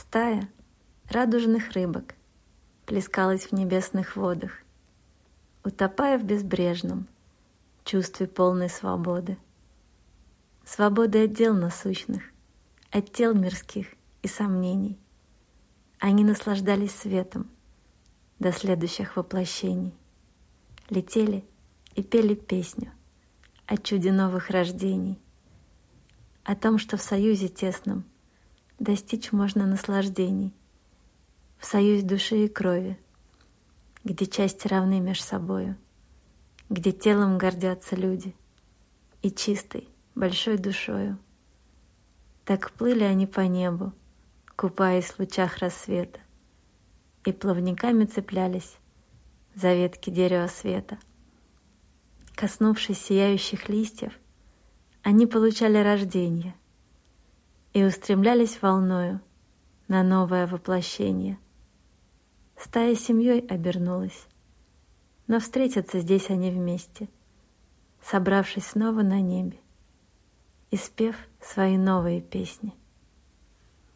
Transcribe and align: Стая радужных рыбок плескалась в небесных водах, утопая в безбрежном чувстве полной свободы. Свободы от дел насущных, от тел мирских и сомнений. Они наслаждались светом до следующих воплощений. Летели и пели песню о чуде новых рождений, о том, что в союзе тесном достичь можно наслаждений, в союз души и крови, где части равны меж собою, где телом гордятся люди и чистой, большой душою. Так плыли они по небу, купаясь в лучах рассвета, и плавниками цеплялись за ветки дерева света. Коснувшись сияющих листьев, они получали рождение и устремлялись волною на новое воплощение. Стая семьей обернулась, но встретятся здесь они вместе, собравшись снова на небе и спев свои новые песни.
Стая 0.00 0.48
радужных 1.10 1.72
рыбок 1.72 2.14
плескалась 2.86 3.46
в 3.46 3.52
небесных 3.52 4.14
водах, 4.14 4.52
утопая 5.64 6.20
в 6.20 6.24
безбрежном 6.24 7.08
чувстве 7.84 8.28
полной 8.28 8.70
свободы. 8.70 9.36
Свободы 10.64 11.24
от 11.24 11.32
дел 11.32 11.52
насущных, 11.52 12.22
от 12.92 13.12
тел 13.12 13.34
мирских 13.34 13.88
и 14.22 14.28
сомнений. 14.28 14.96
Они 15.98 16.22
наслаждались 16.22 16.94
светом 16.94 17.50
до 18.38 18.52
следующих 18.52 19.16
воплощений. 19.16 19.92
Летели 20.90 21.44
и 21.96 22.04
пели 22.04 22.36
песню 22.36 22.92
о 23.66 23.76
чуде 23.76 24.12
новых 24.12 24.50
рождений, 24.50 25.18
о 26.44 26.54
том, 26.54 26.78
что 26.78 26.96
в 26.96 27.02
союзе 27.02 27.48
тесном 27.48 28.04
достичь 28.78 29.32
можно 29.32 29.66
наслаждений, 29.66 30.52
в 31.58 31.66
союз 31.66 32.02
души 32.02 32.44
и 32.44 32.48
крови, 32.48 32.98
где 34.04 34.26
части 34.26 34.68
равны 34.68 35.00
меж 35.00 35.22
собою, 35.22 35.76
где 36.68 36.92
телом 36.92 37.38
гордятся 37.38 37.96
люди 37.96 38.34
и 39.22 39.30
чистой, 39.30 39.88
большой 40.14 40.58
душою. 40.58 41.18
Так 42.44 42.70
плыли 42.72 43.02
они 43.02 43.26
по 43.26 43.40
небу, 43.40 43.92
купаясь 44.56 45.06
в 45.06 45.18
лучах 45.18 45.58
рассвета, 45.58 46.20
и 47.24 47.32
плавниками 47.32 48.04
цеплялись 48.04 48.76
за 49.54 49.74
ветки 49.74 50.10
дерева 50.10 50.46
света. 50.46 50.98
Коснувшись 52.36 53.02
сияющих 53.02 53.68
листьев, 53.68 54.12
они 55.02 55.26
получали 55.26 55.78
рождение 55.78 56.54
и 57.78 57.84
устремлялись 57.84 58.60
волною 58.60 59.20
на 59.86 60.02
новое 60.02 60.48
воплощение. 60.48 61.38
Стая 62.56 62.96
семьей 62.96 63.38
обернулась, 63.46 64.26
но 65.28 65.38
встретятся 65.38 66.00
здесь 66.00 66.28
они 66.28 66.50
вместе, 66.50 67.08
собравшись 68.02 68.66
снова 68.66 69.02
на 69.02 69.20
небе 69.20 69.60
и 70.72 70.76
спев 70.76 71.14
свои 71.40 71.76
новые 71.78 72.20
песни. 72.20 72.74